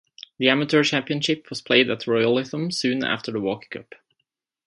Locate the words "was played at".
1.51-2.07